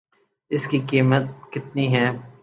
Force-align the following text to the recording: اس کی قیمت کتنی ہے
اس 0.51 0.63
کی 0.67 0.79
قیمت 0.89 1.23
کتنی 1.53 1.85
ہے 1.93 2.05